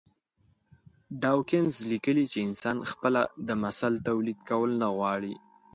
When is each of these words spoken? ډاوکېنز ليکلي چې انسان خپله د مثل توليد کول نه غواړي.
ډاوکېنز 1.21 1.73
ليکلي 1.91 2.25
چې 2.31 2.39
انسان 2.47 2.77
خپله 2.91 3.21
د 3.47 3.49
مثل 3.63 3.91
توليد 4.07 4.39
کول 4.49 4.71
نه 4.81 4.87
غواړي. 4.95 5.33